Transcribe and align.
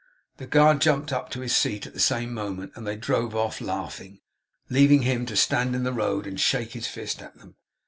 The 0.37 0.47
guard 0.47 0.81
jumped 0.81 1.13
up 1.13 1.29
to 1.29 1.41
his 1.41 1.55
seat 1.55 1.85
at 1.85 1.93
the 1.93 1.99
same 1.99 2.33
moment, 2.33 2.71
and 2.73 2.87
they 2.87 2.95
drove 2.95 3.35
off, 3.35 3.61
laughing; 3.61 4.19
leaving 4.67 5.03
him 5.03 5.27
to 5.27 5.35
stand 5.35 5.75
in 5.75 5.83
the 5.83 5.93
road 5.93 6.25
and 6.25 6.39
shake 6.39 6.71
his 6.71 6.87
fist 6.87 7.21
at 7.21 7.37
them. 7.37 7.55